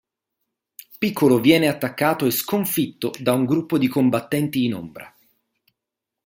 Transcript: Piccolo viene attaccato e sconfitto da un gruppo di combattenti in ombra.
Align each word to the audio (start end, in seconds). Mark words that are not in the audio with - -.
Piccolo 0.97 1.39
viene 1.39 1.67
attaccato 1.67 2.25
e 2.25 2.31
sconfitto 2.31 3.11
da 3.19 3.33
un 3.33 3.45
gruppo 3.45 3.77
di 3.77 3.87
combattenti 3.87 4.63
in 4.65 4.73
ombra. 4.73 5.15